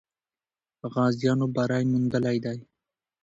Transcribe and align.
غازیانو 0.93 1.47
بری 1.55 1.83
موندلی 1.91 2.37
دی. 2.43 2.57